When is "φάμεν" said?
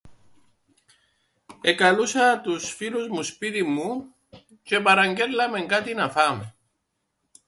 6.09-6.55